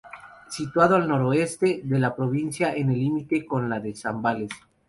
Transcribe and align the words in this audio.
Situado 0.49 0.95
al 0.95 1.07
noroeste 1.07 1.81
de 1.83 1.99
la 1.99 2.15
provincia 2.15 2.73
en 2.73 2.89
el 2.89 2.97
límite 2.97 3.45
con 3.45 3.69
la 3.69 3.79
de 3.79 3.93
Zambales. 3.93 4.49